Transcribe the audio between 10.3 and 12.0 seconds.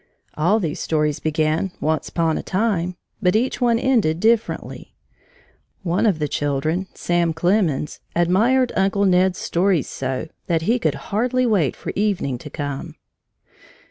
that he could hardly wait for